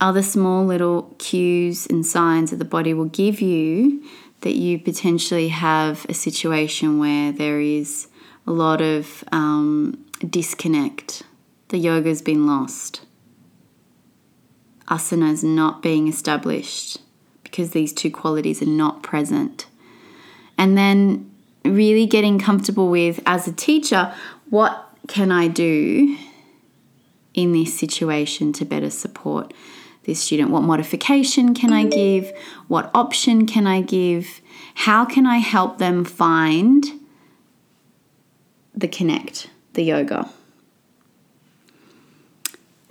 other 0.00 0.22
small 0.22 0.64
little 0.66 1.14
cues 1.18 1.86
and 1.86 2.04
signs 2.04 2.50
that 2.50 2.56
the 2.56 2.64
body 2.64 2.92
will 2.92 3.06
give 3.06 3.40
you 3.40 4.04
that 4.42 4.54
you 4.54 4.78
potentially 4.78 5.48
have 5.48 6.04
a 6.08 6.14
situation 6.14 6.98
where 6.98 7.32
there 7.32 7.60
is 7.60 8.08
a 8.46 8.52
lot 8.52 8.82
of 8.82 9.24
um, 9.32 10.04
disconnect. 10.28 11.22
The 11.68 11.78
yoga's 11.78 12.22
been 12.22 12.46
lost. 12.46 13.05
Asana 14.88 15.32
is 15.32 15.42
not 15.42 15.82
being 15.82 16.08
established 16.08 16.98
because 17.42 17.70
these 17.70 17.92
two 17.92 18.10
qualities 18.10 18.62
are 18.62 18.66
not 18.66 19.02
present. 19.02 19.66
And 20.58 20.76
then 20.76 21.30
really 21.64 22.06
getting 22.06 22.38
comfortable 22.38 22.88
with, 22.88 23.20
as 23.26 23.48
a 23.48 23.52
teacher, 23.52 24.14
what 24.50 24.88
can 25.08 25.32
I 25.32 25.48
do 25.48 26.16
in 27.34 27.52
this 27.52 27.78
situation 27.78 28.52
to 28.54 28.64
better 28.64 28.90
support 28.90 29.52
this 30.04 30.20
student? 30.20 30.50
What 30.50 30.62
modification 30.62 31.54
can 31.54 31.72
I 31.72 31.84
give? 31.84 32.32
What 32.68 32.90
option 32.94 33.46
can 33.46 33.66
I 33.66 33.80
give? 33.80 34.40
How 34.74 35.04
can 35.04 35.26
I 35.26 35.38
help 35.38 35.78
them 35.78 36.04
find 36.04 36.84
the 38.74 38.88
connect, 38.88 39.48
the 39.72 39.82
yoga? 39.82 40.28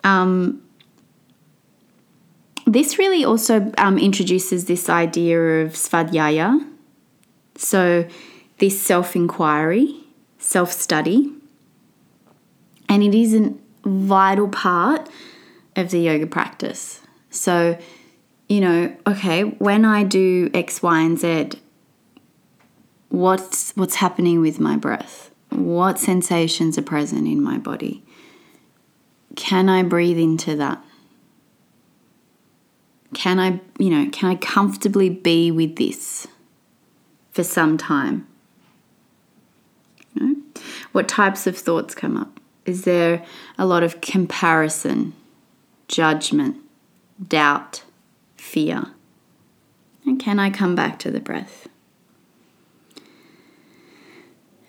Um, 0.03 0.64
this 2.65 2.97
really 2.97 3.23
also 3.23 3.71
um, 3.77 3.97
introduces 3.97 4.65
this 4.65 4.89
idea 4.89 5.39
of 5.61 5.73
svadhyaya. 5.73 6.67
So, 7.55 8.07
this 8.57 8.81
self 8.81 9.15
inquiry, 9.15 10.03
self 10.39 10.71
study, 10.71 11.31
and 12.89 13.03
it 13.03 13.15
is 13.15 13.33
a 13.33 13.53
vital 13.85 14.47
part 14.47 15.07
of 15.75 15.91
the 15.91 15.99
yoga 15.99 16.27
practice. 16.27 17.01
So, 17.29 17.77
you 18.49 18.61
know, 18.61 18.95
okay, 19.07 19.43
when 19.43 19.85
I 19.85 20.03
do 20.03 20.49
X, 20.53 20.81
Y, 20.81 21.01
and 21.01 21.19
Z, 21.19 21.51
what's 23.09 23.71
what's 23.75 23.95
happening 23.95 24.41
with 24.41 24.59
my 24.59 24.75
breath? 24.75 25.31
What 25.49 25.99
sensations 25.99 26.77
are 26.77 26.83
present 26.83 27.27
in 27.27 27.41
my 27.41 27.57
body? 27.57 28.03
Can 29.35 29.69
I 29.69 29.83
breathe 29.83 30.17
into 30.17 30.55
that? 30.55 30.83
Can 33.15 33.39
I, 33.39 33.61
you 33.79 33.89
know, 33.89 34.09
can 34.11 34.29
I 34.29 34.35
comfortably 34.35 35.09
be 35.09 35.49
with 35.49 35.77
this 35.77 36.27
for 37.31 37.43
some 37.43 37.77
time? 37.77 38.27
You 40.13 40.27
know? 40.27 40.35
What 40.91 41.07
types 41.07 41.47
of 41.47 41.57
thoughts 41.57 41.95
come 41.95 42.17
up? 42.17 42.41
Is 42.65 42.83
there 42.83 43.25
a 43.57 43.65
lot 43.65 43.83
of 43.83 44.01
comparison, 44.01 45.13
judgment, 45.87 46.57
doubt, 47.25 47.83
fear? 48.35 48.87
And 50.05 50.19
can 50.19 50.37
I 50.37 50.49
come 50.49 50.75
back 50.75 50.99
to 50.99 51.09
the 51.09 51.21
breath? 51.21 51.69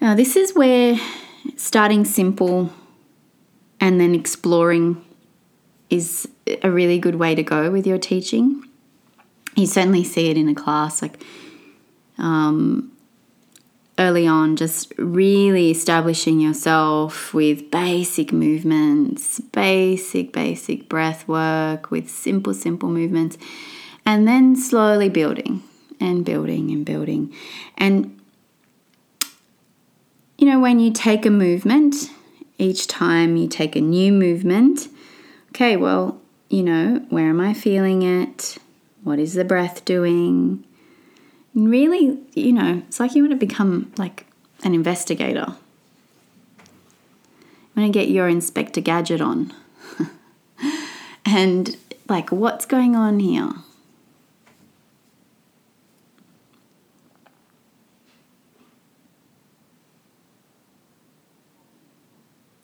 Now, 0.01 0.15
this 0.15 0.37
is 0.37 0.55
where 0.55 0.97
starting 1.57 2.05
simple 2.05 2.73
and 3.81 4.01
then 4.01 4.15
exploring 4.15 5.05
is 5.91 6.29
a 6.63 6.71
really 6.71 6.99
good 6.99 7.17
way 7.17 7.35
to 7.35 7.43
go 7.43 7.71
with 7.71 7.87
your 7.87 7.99
teaching. 7.99 8.63
You 9.55 9.67
certainly 9.67 10.05
see 10.05 10.31
it 10.31 10.37
in 10.37 10.49
a 10.49 10.55
class, 10.55 11.03
like 11.03 11.23
um, 12.19 12.93
early 13.99 14.27
on, 14.27 14.57
just 14.57 14.93
really 14.99 15.71
establishing 15.71 16.41
yourself 16.41 17.33
with 17.33 17.71
basic 17.71 18.33
movements, 18.33 19.41
basic, 19.41 20.33
basic 20.33 20.89
breath 20.89 21.27
work 21.27 21.91
with 21.91 22.11
simple, 22.11 22.55
simple 22.55 22.89
movements, 22.89 23.39
and 24.05 24.29
then 24.29 24.55
slowly 24.55 25.09
building 25.09 25.63
and 25.99 26.25
building 26.25 26.71
and 26.71 26.85
building. 26.85 27.35
And, 27.79 28.21
you 30.39 30.47
know, 30.47 30.61
when 30.61 30.79
you 30.79 30.93
take 30.93 31.25
a 31.25 31.31
movement, 31.31 32.11
each 32.59 32.87
time 32.87 33.37
you 33.37 33.49
take 33.49 33.75
a 33.75 33.81
new 33.81 34.13
movement, 34.13 34.89
okay, 35.51 35.77
well, 35.77 36.21
you 36.49 36.63
know, 36.63 37.05
where 37.09 37.29
am 37.29 37.41
I 37.41 37.55
feeling 37.55 38.03
it? 38.03 38.59
What 39.03 39.19
is 39.19 39.35
the 39.35 39.45
breath 39.45 39.85
doing? 39.85 40.65
And 41.55 41.71
really, 41.71 42.19
you 42.35 42.53
know, 42.53 42.83
it's 42.87 43.01
like 43.01 43.15
you 43.15 43.23
want 43.23 43.33
to 43.33 43.47
become 43.47 43.93
like 43.97 44.27
an 44.63 44.75
investigator. 44.75 45.57
You 47.75 47.83
want 47.83 47.93
to 47.93 47.99
get 47.99 48.09
your 48.09 48.29
Inspector 48.29 48.81
Gadget 48.81 49.21
on. 49.21 49.53
and 51.25 51.77
like, 52.09 52.31
what's 52.31 52.67
going 52.67 52.95
on 52.95 53.21
here? 53.21 53.53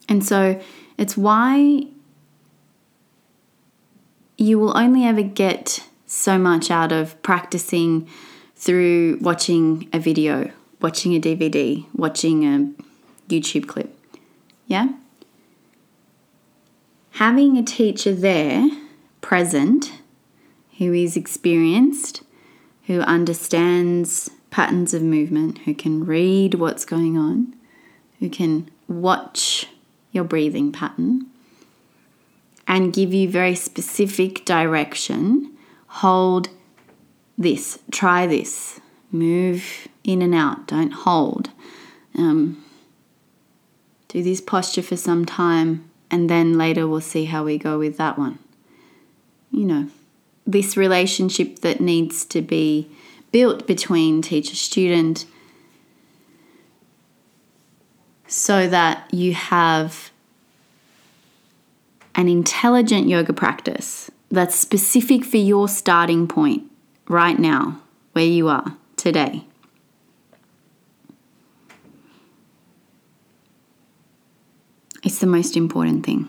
And 0.09 0.25
so 0.25 0.61
it's 0.99 1.17
why 1.17 1.87
you 4.43 4.59
will 4.59 4.77
only 4.77 5.05
ever 5.05 5.23
get 5.23 5.87
so 6.05 6.37
much 6.37 6.71
out 6.71 6.91
of 6.91 7.21
practicing 7.23 8.09
through 8.57 9.19
watching 9.21 9.89
a 9.93 9.99
video, 10.01 10.51
watching 10.81 11.15
a 11.15 11.21
DVD, 11.21 11.87
watching 11.95 12.45
a 12.45 12.73
YouTube 13.33 13.69
clip. 13.69 13.97
Yeah? 14.67 14.89
Having 17.13 17.57
a 17.57 17.63
teacher 17.63 18.15
there, 18.15 18.69
present, 19.21 19.93
who 20.79 20.93
is 20.93 21.17
experienced, 21.17 22.23
who 22.87 23.01
understands 23.01 24.29
patterns 24.51 24.93
of 24.93 25.03
movement, 25.03 25.59
who 25.59 25.75
can 25.75 26.05
read 26.05 26.55
what's 26.55 26.85
going 26.85 27.17
on, 27.17 27.55
who 28.19 28.29
can 28.29 28.69
watch 28.89 29.69
your 30.11 30.25
breathing 30.25 30.73
pattern, 30.73 31.27
and 32.67 32.93
give 32.93 33.13
you 33.13 33.29
very 33.29 33.55
specific 33.55 34.45
direction. 34.45 35.57
Hold 35.87 36.49
this, 37.37 37.79
try 37.91 38.27
this, 38.27 38.81
move 39.11 39.89
in 40.05 40.23
and 40.23 40.35
out, 40.35 40.67
don't 40.67 40.93
hold. 40.93 41.51
Um, 42.17 42.65
do 44.09 44.23
this 44.23 44.41
posture 44.41 44.83
for 44.83 44.97
some 44.97 45.25
time, 45.25 45.91
and 46.11 46.29
then 46.29 46.59
later 46.59 46.87
we'll 46.87 47.01
see 47.01 47.25
how 47.25 47.45
we 47.45 47.59
go 47.59 47.79
with 47.79 47.97
that 47.97 48.19
one. 48.19 48.39
You 49.51 49.65
know, 49.65 49.89
this 50.47 50.77
relationship 50.77 51.61
that 51.61 51.81
needs 51.81 52.25
to 52.27 52.43
be 52.43 52.91
built 53.33 53.67
between 53.67 54.23
teacher 54.23 54.55
student 54.55 55.25
so 58.27 58.69
that 58.69 59.13
you 59.13 59.35
have 59.35 60.12
an 62.15 62.29
intelligent 62.29 63.09
yoga 63.09 63.33
practice 63.33 64.11
that's 64.31 64.55
specific 64.55 65.25
for 65.25 65.37
your 65.37 65.69
starting 65.69 66.27
point 66.27 66.71
right 67.09 67.39
now, 67.39 67.81
where 68.13 68.25
you 68.25 68.49
are 68.49 68.77
today. 68.97 69.45
It's 75.03 75.19
the 75.19 75.27
most 75.27 75.57
important 75.57 76.07
thing. 76.07 76.29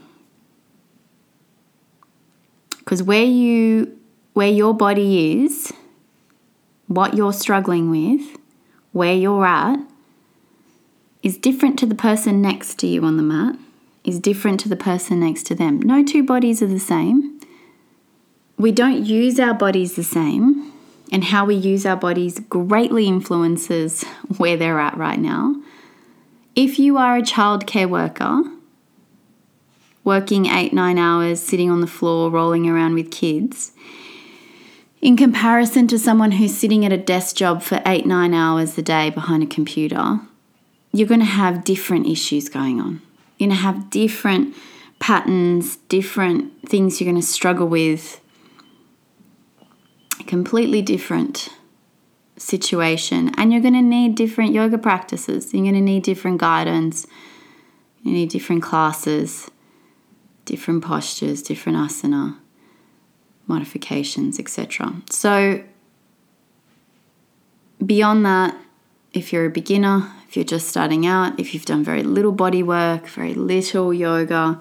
Because 2.80 3.04
where 3.04 3.24
you 3.24 4.00
where 4.34 4.50
your 4.50 4.74
body 4.74 5.44
is, 5.44 5.72
what 6.88 7.14
you're 7.14 7.34
struggling 7.34 7.92
with, 7.92 8.38
where 8.92 9.14
you're 9.14 9.46
at 9.46 9.80
is 11.22 11.38
different 11.38 11.78
to 11.80 11.86
the 11.86 11.96
person 11.96 12.42
next 12.42 12.80
to 12.80 12.88
you 12.88 13.06
on 13.06 13.18
the 13.18 13.24
mat 13.24 13.56
is 14.04 14.20
different 14.20 14.60
to 14.62 14.70
the 14.70 14.76
person 14.76 15.20
next 15.20 15.44
to 15.48 15.56
them. 15.56 15.80
No 15.80 16.04
two 16.04 16.24
bodies 16.24 16.62
are 16.62 16.68
the 16.68 16.80
same. 16.80 17.40
We 18.58 18.72
don't 18.72 19.06
use 19.06 19.40
our 19.40 19.54
bodies 19.54 19.96
the 19.96 20.04
same, 20.04 20.72
and 21.12 21.24
how 21.24 21.46
we 21.46 21.56
use 21.56 21.86
our 21.86 21.96
bodies 21.96 22.40
greatly 22.50 23.08
influences 23.08 24.04
where 24.38 24.58
they're 24.58 24.80
at 24.80 24.98
right 24.98 25.20
now. 25.20 25.56
If 26.56 26.78
you 26.78 26.98
are 26.98 27.18
a 27.18 27.22
childcare 27.22 27.90
worker, 27.90 28.44
working 30.04 30.46
eight, 30.46 30.74
nine 30.74 30.98
hours, 30.98 31.42
sitting 31.42 31.72
on 31.72 31.82
the 31.82 31.88
floor, 31.88 32.30
rolling 32.30 32.70
around 32.70 32.94
with 32.94 33.10
kids, 33.10 33.72
in 35.02 35.18
comparison 35.18 35.88
to 35.88 36.00
someone 36.00 36.34
who's 36.34 36.56
sitting 36.56 36.86
at 36.86 36.94
a 36.94 36.98
desk 36.98 37.36
job 37.36 37.62
for 37.62 37.82
eight, 37.86 38.06
nine 38.06 38.34
hours 38.34 38.78
a 38.78 38.82
day 38.82 39.10
behind 39.10 39.44
a 39.44 39.48
computer, 39.48 40.20
you're 40.92 41.08
going 41.08 41.20
to 41.20 41.26
have 41.26 41.64
different 41.64 42.08
issues 42.08 42.50
going 42.50 42.80
on. 42.80 43.02
You're 43.44 43.50
going 43.50 43.58
to 43.58 43.64
have 43.64 43.90
different 43.90 44.56
patterns, 45.00 45.76
different 45.90 46.70
things 46.70 47.02
you're 47.02 47.12
going 47.12 47.22
to 47.22 47.28
struggle 47.28 47.68
with, 47.68 48.22
completely 50.28 50.82
different 50.82 51.50
situation. 52.38 53.32
And 53.36 53.52
you're 53.52 53.62
going 53.62 53.74
to 53.74 53.82
need 53.82 54.16
different 54.16 54.54
yoga 54.54 54.78
practices. 54.78 55.54
You're 55.54 55.64
going 55.64 55.74
to 55.74 55.82
need 55.82 56.04
different 56.04 56.40
guidance. 56.40 57.06
You 58.02 58.14
need 58.14 58.30
different 58.30 58.64
classes, 58.64 59.52
different 60.46 60.82
postures, 60.82 61.42
different 61.42 61.78
asana 61.78 62.38
modifications, 63.46 64.40
etc. 64.40 65.02
So, 65.10 65.66
beyond 67.86 68.26
that, 68.26 68.56
if 69.14 69.32
you're 69.32 69.46
a 69.46 69.50
beginner, 69.50 70.12
if 70.28 70.36
you're 70.36 70.44
just 70.44 70.68
starting 70.68 71.06
out, 71.06 71.40
if 71.40 71.54
you've 71.54 71.66
done 71.66 71.84
very 71.84 72.04
little 72.04 72.32
body 72.32 72.64
work, 72.64 73.08
very 73.08 73.34
little 73.34 73.94
yoga, 73.94 74.60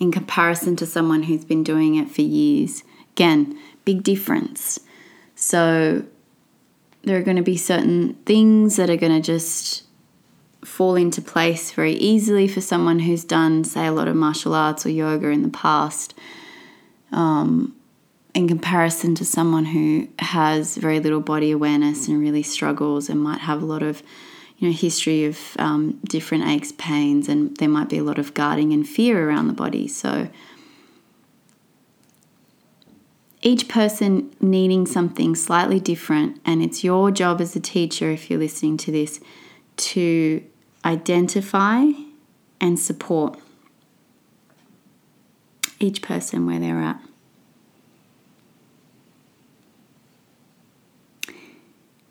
in 0.00 0.10
comparison 0.12 0.76
to 0.76 0.86
someone 0.86 1.24
who's 1.24 1.44
been 1.44 1.62
doing 1.62 1.94
it 1.94 2.10
for 2.10 2.22
years, 2.22 2.82
again, 3.12 3.58
big 3.84 4.02
difference. 4.02 4.80
So, 5.34 6.04
there 7.02 7.16
are 7.16 7.22
going 7.22 7.36
to 7.36 7.42
be 7.42 7.56
certain 7.56 8.14
things 8.26 8.76
that 8.76 8.90
are 8.90 8.96
going 8.96 9.14
to 9.14 9.20
just 9.20 9.84
fall 10.64 10.96
into 10.96 11.22
place 11.22 11.70
very 11.70 11.94
easily 11.94 12.48
for 12.48 12.60
someone 12.60 12.98
who's 12.98 13.24
done, 13.24 13.62
say, 13.64 13.86
a 13.86 13.92
lot 13.92 14.08
of 14.08 14.16
martial 14.16 14.54
arts 14.54 14.84
or 14.84 14.90
yoga 14.90 15.28
in 15.28 15.42
the 15.42 15.48
past. 15.48 16.14
Um, 17.12 17.74
in 18.38 18.46
comparison 18.46 19.16
to 19.16 19.24
someone 19.24 19.64
who 19.64 20.06
has 20.20 20.76
very 20.76 21.00
little 21.00 21.20
body 21.20 21.50
awareness 21.50 22.06
and 22.06 22.20
really 22.20 22.42
struggles 22.44 23.08
and 23.08 23.20
might 23.20 23.40
have 23.40 23.60
a 23.60 23.66
lot 23.66 23.82
of 23.82 24.00
you 24.58 24.68
know 24.68 24.72
history 24.72 25.24
of 25.24 25.36
um, 25.58 25.98
different 26.04 26.46
aches 26.46 26.70
pains 26.78 27.28
and 27.28 27.56
there 27.56 27.68
might 27.68 27.88
be 27.88 27.98
a 27.98 28.04
lot 28.04 28.16
of 28.16 28.34
guarding 28.34 28.72
and 28.72 28.88
fear 28.88 29.28
around 29.28 29.48
the 29.48 29.52
body. 29.52 29.88
So 29.88 30.28
each 33.42 33.66
person 33.66 34.32
needing 34.40 34.86
something 34.86 35.34
slightly 35.34 35.80
different 35.80 36.40
and 36.44 36.62
it's 36.62 36.84
your 36.84 37.10
job 37.10 37.40
as 37.40 37.56
a 37.56 37.60
teacher 37.60 38.08
if 38.12 38.30
you're 38.30 38.38
listening 38.38 38.76
to 38.76 38.92
this 38.92 39.18
to 39.76 40.44
identify 40.84 41.86
and 42.60 42.78
support 42.78 43.36
each 45.80 46.02
person 46.02 46.46
where 46.46 46.60
they're 46.60 46.80
at 46.80 47.00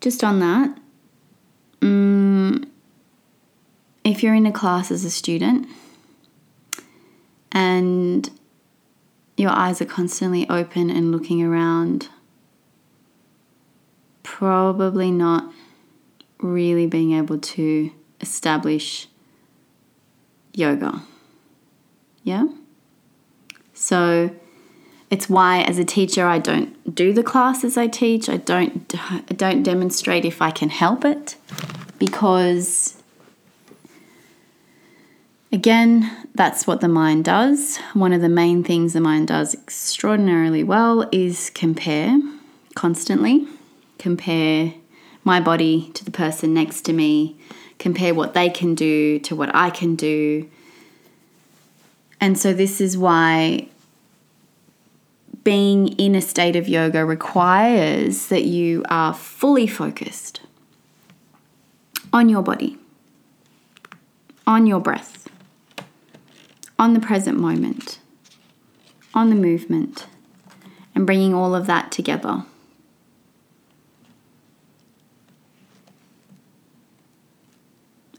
just 0.08 0.24
on 0.24 0.40
that, 0.40 0.78
um, 1.82 2.66
if 4.04 4.22
you're 4.22 4.34
in 4.34 4.46
a 4.46 4.52
class 4.52 4.90
as 4.90 5.04
a 5.04 5.10
student 5.10 5.68
and 7.52 8.30
your 9.36 9.50
eyes 9.50 9.82
are 9.82 9.84
constantly 9.84 10.48
open 10.48 10.88
and 10.88 11.12
looking 11.12 11.42
around, 11.42 12.08
probably 14.22 15.10
not 15.10 15.52
really 16.40 16.86
being 16.86 17.12
able 17.12 17.38
to 17.38 17.90
establish 18.22 19.08
yoga. 20.54 21.02
Yeah? 22.22 22.46
So, 23.74 24.34
it's 25.10 25.28
why, 25.28 25.60
as 25.60 25.78
a 25.78 25.84
teacher, 25.84 26.26
I 26.26 26.38
don't 26.38 26.74
do 26.98 27.12
the 27.12 27.22
classes 27.22 27.76
I 27.76 27.86
teach. 27.86 28.28
I 28.28 28.38
don't 28.38 28.92
I 29.08 29.20
don't 29.20 29.62
demonstrate 29.62 30.24
if 30.24 30.42
I 30.42 30.50
can 30.50 30.68
help 30.68 31.04
it, 31.04 31.36
because 31.96 33.00
again, 35.52 36.10
that's 36.34 36.66
what 36.66 36.80
the 36.80 36.88
mind 36.88 37.24
does. 37.24 37.76
One 37.94 38.12
of 38.12 38.20
the 38.20 38.28
main 38.28 38.64
things 38.64 38.94
the 38.94 39.00
mind 39.00 39.28
does 39.28 39.54
extraordinarily 39.54 40.64
well 40.64 41.08
is 41.12 41.50
compare 41.50 42.20
constantly. 42.74 43.46
Compare 44.00 44.74
my 45.22 45.38
body 45.40 45.92
to 45.94 46.04
the 46.04 46.10
person 46.10 46.52
next 46.52 46.80
to 46.86 46.92
me. 46.92 47.38
Compare 47.78 48.12
what 48.12 48.34
they 48.34 48.50
can 48.50 48.74
do 48.74 49.20
to 49.20 49.36
what 49.36 49.54
I 49.54 49.70
can 49.70 49.94
do. 49.94 50.50
And 52.20 52.36
so, 52.36 52.52
this 52.52 52.80
is 52.80 52.98
why 52.98 53.68
being 55.48 55.88
in 55.96 56.14
a 56.14 56.20
state 56.20 56.56
of 56.56 56.68
yoga 56.68 57.02
requires 57.06 58.26
that 58.26 58.44
you 58.44 58.84
are 58.90 59.14
fully 59.14 59.66
focused 59.66 60.42
on 62.12 62.28
your 62.28 62.42
body, 62.42 62.76
on 64.46 64.66
your 64.66 64.78
breath, 64.78 65.26
on 66.78 66.92
the 66.92 67.00
present 67.00 67.38
moment, 67.38 67.98
on 69.14 69.30
the 69.30 69.34
movement, 69.34 70.06
and 70.94 71.06
bringing 71.06 71.32
all 71.32 71.54
of 71.54 71.66
that 71.66 71.90
together. 71.90 72.44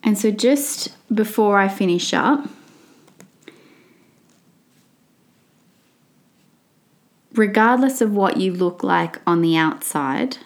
And 0.02 0.18
so, 0.18 0.32
just 0.32 0.96
before 1.14 1.60
I 1.60 1.68
finish 1.68 2.12
up, 2.12 2.50
regardless 7.40 8.02
of 8.02 8.12
what 8.12 8.36
you 8.36 8.52
look 8.52 8.84
like 8.84 9.18
on 9.26 9.42
the 9.42 9.56
outside, 9.56 10.38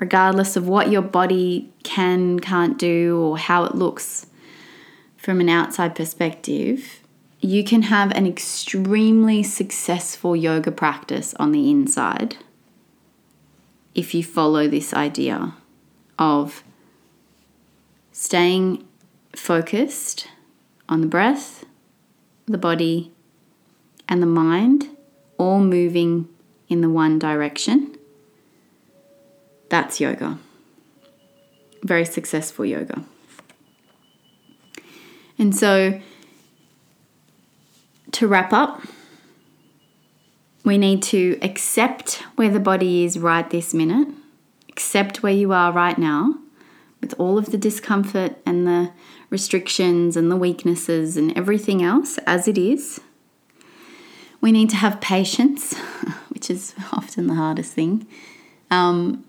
regardless 0.00 0.56
of 0.56 0.66
what 0.66 0.90
your 0.90 1.02
body 1.02 1.70
can, 1.82 2.40
can't 2.40 2.78
do, 2.78 3.20
or 3.20 3.36
how 3.36 3.62
it 3.64 3.74
looks 3.74 4.26
from 5.18 5.38
an 5.38 5.50
outside 5.50 5.94
perspective, 5.94 7.00
you 7.40 7.62
can 7.62 7.82
have 7.82 8.10
an 8.12 8.26
extremely 8.26 9.42
successful 9.42 10.34
yoga 10.34 10.72
practice 10.72 11.34
on 11.34 11.52
the 11.52 11.70
inside 11.70 12.38
if 13.94 14.14
you 14.14 14.24
follow 14.24 14.66
this 14.66 14.94
idea 14.94 15.52
of 16.18 16.64
staying 18.12 18.82
focused 19.36 20.26
on 20.88 21.02
the 21.02 21.06
breath, 21.06 21.66
the 22.46 22.56
body, 22.56 23.12
and 24.08 24.22
the 24.22 24.26
mind 24.26 24.88
all 25.42 25.58
moving 25.58 26.28
in 26.68 26.82
the 26.82 26.88
one 26.88 27.18
direction. 27.18 27.96
That's 29.68 30.00
yoga. 30.00 30.38
Very 31.82 32.04
successful 32.04 32.64
yoga. 32.64 33.04
And 35.38 35.54
so, 35.54 36.00
to 38.12 38.28
wrap 38.28 38.52
up, 38.52 38.82
we 40.64 40.78
need 40.78 41.02
to 41.04 41.38
accept 41.42 42.22
where 42.36 42.50
the 42.50 42.60
body 42.60 43.04
is 43.04 43.18
right 43.18 43.48
this 43.50 43.74
minute, 43.74 44.08
accept 44.68 45.24
where 45.24 45.32
you 45.32 45.52
are 45.52 45.72
right 45.72 45.98
now 45.98 46.36
with 47.00 47.14
all 47.18 47.36
of 47.36 47.46
the 47.46 47.58
discomfort 47.58 48.36
and 48.46 48.64
the 48.64 48.92
restrictions 49.28 50.16
and 50.16 50.30
the 50.30 50.36
weaknesses 50.36 51.16
and 51.16 51.36
everything 51.36 51.82
else 51.82 52.18
as 52.18 52.46
it 52.46 52.56
is. 52.56 53.00
We 54.42 54.52
need 54.52 54.68
to 54.70 54.76
have 54.76 55.00
patience, 55.00 55.74
which 56.28 56.50
is 56.50 56.74
often 56.92 57.28
the 57.28 57.34
hardest 57.34 57.72
thing. 57.72 58.06
Um, 58.70 59.24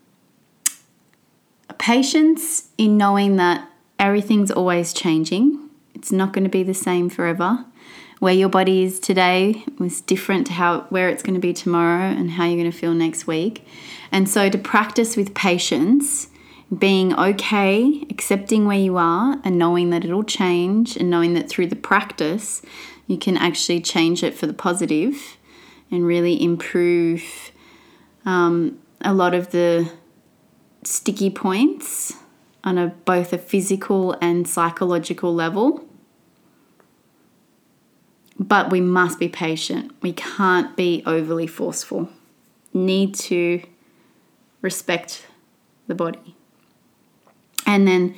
patience 1.78 2.70
in 2.78 2.98
knowing 2.98 3.38
that 3.38 3.70
everything's 4.00 4.52
always 4.52 4.92
changing. 4.92 5.70
It's 5.94 6.12
not 6.12 6.34
going 6.34 6.44
to 6.44 6.50
be 6.50 6.64
the 6.64 6.74
same 6.74 7.10
forever. 7.10 7.66
Where 8.20 8.34
your 8.34 8.50
body 8.50 8.84
is 8.84 9.00
today 9.00 9.64
was 9.78 10.02
different 10.02 10.48
to 10.48 10.54
how 10.54 10.82
where 10.90 11.10
it's 11.10 11.24
going 11.24 11.34
to 11.36 11.42
be 11.42 11.54
tomorrow 11.54 12.06
and 12.06 12.32
how 12.32 12.46
you're 12.46 12.58
going 12.58 12.72
to 12.72 12.78
feel 12.78 12.94
next 12.94 13.28
week. 13.28 13.66
And 14.12 14.30
so 14.30 14.50
to 14.50 14.58
practice 14.58 15.18
with 15.18 15.34
patience, 15.34 16.30
being 16.74 17.14
okay, 17.20 18.06
accepting 18.10 18.66
where 18.66 18.78
you 18.78 18.98
are 18.98 19.40
and 19.44 19.58
knowing 19.58 19.90
that 19.92 20.06
it'll 20.06 20.24
change 20.24 20.96
and 20.96 21.10
knowing 21.10 21.34
that 21.34 21.50
through 21.50 21.68
the 21.68 21.76
practice 21.76 22.62
you 23.14 23.20
can 23.20 23.38
actually 23.38 23.80
change 23.80 24.24
it 24.24 24.34
for 24.34 24.48
the 24.48 24.54
positive 24.54 25.38
and 25.92 26.06
really 26.06 26.44
improve 26.44 27.52
um, 28.26 28.80
a 29.02 29.14
lot 29.14 29.36
of 29.36 29.52
the 29.52 29.90
sticky 30.84 31.30
points 31.30 32.14
on 32.64 32.80
a 32.80 32.88
both 33.06 33.32
a 33.32 33.38
physical 33.38 34.18
and 34.20 34.48
psychological 34.48 35.34
level. 35.34 35.86
But 38.40 38.72
we 38.72 38.82
must 38.82 39.20
be 39.20 39.30
patient. 39.30 39.94
We 40.02 40.14
can't 40.14 40.76
be 40.76 41.04
overly 41.06 41.46
forceful. 41.46 42.10
Need 42.74 43.14
to 43.16 43.62
respect 44.62 45.28
the 45.86 45.94
body. 45.94 46.36
And 47.68 47.88
then 47.88 48.16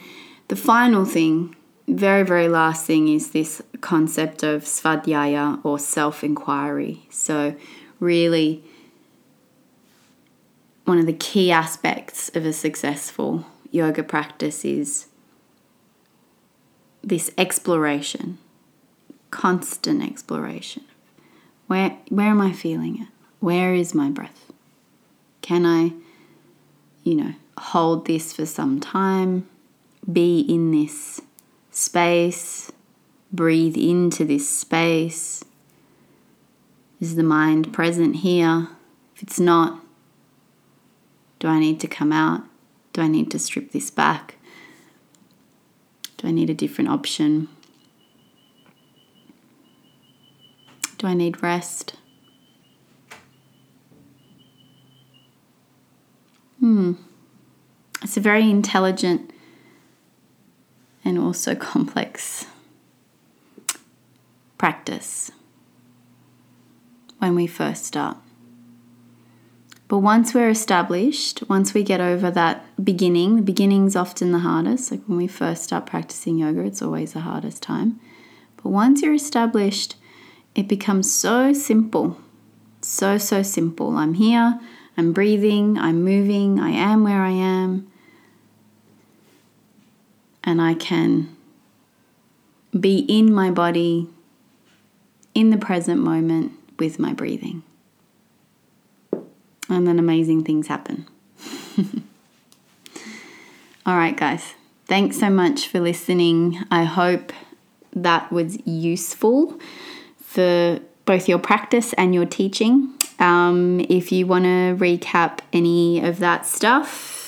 the 0.47 0.55
final 0.55 1.03
thing 1.03 1.55
very, 1.87 2.23
very 2.23 2.47
last 2.47 2.85
thing 2.85 3.07
is 3.07 3.31
this 3.31 3.61
concept 3.81 4.43
of 4.43 4.63
svadhyaya 4.63 5.63
or 5.63 5.77
self 5.77 6.23
inquiry. 6.23 7.05
So, 7.09 7.55
really, 7.99 8.63
one 10.85 10.97
of 10.97 11.05
the 11.05 11.13
key 11.13 11.51
aspects 11.51 12.29
of 12.35 12.45
a 12.45 12.53
successful 12.53 13.45
yoga 13.71 14.03
practice 14.03 14.65
is 14.65 15.07
this 17.03 17.31
exploration, 17.37 18.39
constant 19.29 20.01
exploration. 20.03 20.83
Where, 21.67 21.97
where 22.09 22.29
am 22.29 22.41
I 22.41 22.51
feeling 22.51 23.01
it? 23.01 23.07
Where 23.39 23.73
is 23.73 23.93
my 23.93 24.09
breath? 24.09 24.51
Can 25.41 25.65
I, 25.65 25.93
you 27.03 27.15
know, 27.15 27.33
hold 27.57 28.07
this 28.07 28.33
for 28.33 28.45
some 28.45 28.79
time? 28.79 29.47
Be 30.11 30.39
in 30.39 30.71
this 30.71 31.21
space? 31.75 32.71
Breathe 33.31 33.75
into 33.75 34.23
this 34.23 34.49
space? 34.49 35.43
Is 37.01 37.15
the 37.15 37.23
mind 37.23 37.73
present 37.73 38.17
here? 38.17 38.69
If 39.15 39.23
it's 39.23 39.39
not, 39.39 39.83
do 41.39 41.47
I 41.47 41.59
need 41.59 41.79
to 41.81 41.87
come 41.87 42.11
out? 42.11 42.43
Do 42.93 43.01
I 43.01 43.07
need 43.07 43.29
to 43.31 43.39
strip 43.39 43.71
this 43.71 43.91
back? 43.91 44.35
Do 46.17 46.27
I 46.27 46.31
need 46.31 46.49
a 46.49 46.53
different 46.53 46.89
option? 46.89 47.49
Do 50.97 51.07
I 51.07 51.13
need 51.13 51.43
rest? 51.43 51.95
Hmm. 56.61 56.93
It's 58.01 58.15
a 58.15 58.21
very 58.21 58.49
intelligent 58.49 59.31
and 61.05 61.17
also 61.17 61.55
complex 61.71 62.47
practice 64.57 65.31
when 67.19 67.35
we 67.35 67.47
first 67.47 67.85
start. 67.85 68.17
But 69.87 69.99
once 69.99 70.33
we're 70.33 70.49
established, 70.49 71.43
once 71.47 71.75
we 71.75 71.83
get 71.83 72.01
over 72.01 72.31
that 72.31 72.65
beginning, 72.83 73.35
the 73.35 73.41
beginning's 73.43 73.95
often 73.95 74.31
the 74.31 74.39
hardest. 74.39 74.89
Like 74.89 75.03
when 75.05 75.17
we 75.17 75.27
first 75.27 75.63
start 75.63 75.85
practicing 75.85 76.39
yoga, 76.39 76.61
it's 76.61 76.81
always 76.81 77.13
the 77.13 77.19
hardest 77.19 77.61
time. 77.61 77.99
But 78.57 78.69
once 78.69 79.03
you're 79.03 79.13
established, 79.13 79.95
it 80.55 80.67
becomes 80.67 81.13
so 81.13 81.53
simple. 81.53 82.17
So, 82.81 83.19
so 83.19 83.43
simple. 83.43 83.97
I'm 83.97 84.15
here, 84.15 84.59
I'm 84.97 85.13
breathing, 85.13 85.77
I'm 85.77 86.03
moving, 86.03 86.59
I 86.59 86.69
am 86.71 87.03
where 87.03 87.21
I 87.21 87.31
am. 87.31 87.87
And 90.45 90.61
I 90.61 90.75
can 90.75 91.35
be 92.77 92.99
in 92.99 93.33
my 93.33 93.51
body, 93.51 94.07
in 95.33 95.49
the 95.49 95.57
present 95.57 96.01
moment 96.01 96.53
with 96.77 96.99
my 96.99 97.13
breathing. 97.13 97.63
And 99.67 99.87
then 99.87 99.97
amazing 99.97 100.43
things 100.43 100.67
happen. 100.67 101.07
All 103.85 103.97
right, 103.97 104.15
guys. 104.15 104.53
Thanks 104.85 105.19
so 105.19 105.29
much 105.29 105.67
for 105.67 105.79
listening. 105.79 106.63
I 106.69 106.83
hope 106.83 107.33
that 107.93 108.31
was 108.31 108.59
useful 108.67 109.59
for 110.19 110.79
both 111.05 111.27
your 111.27 111.39
practice 111.39 111.93
and 111.93 112.13
your 112.13 112.25
teaching. 112.25 112.93
Um, 113.19 113.79
if 113.89 114.11
you 114.11 114.27
want 114.27 114.45
to 114.45 114.75
recap 114.77 115.39
any 115.53 116.03
of 116.03 116.19
that 116.19 116.45
stuff, 116.45 117.24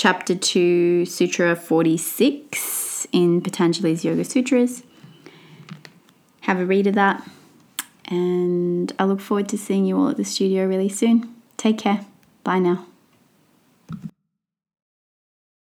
chapter 0.00 0.34
2, 0.34 1.04
Sutra 1.04 1.54
46 1.54 3.06
in 3.12 3.42
Patanjali's 3.42 4.02
Yoga 4.02 4.24
Sutras, 4.24 4.82
have 6.40 6.58
a 6.58 6.64
read 6.64 6.86
of 6.86 6.94
that. 6.94 7.28
And 8.06 8.94
I 8.98 9.04
look 9.04 9.20
forward 9.20 9.50
to 9.50 9.58
seeing 9.58 9.84
you 9.84 9.98
all 9.98 10.08
at 10.08 10.16
the 10.16 10.24
studio 10.24 10.66
really 10.66 10.88
soon. 10.88 11.34
Take 11.58 11.76
care. 11.76 12.06
Bye 12.44 12.60
now. 12.60 12.86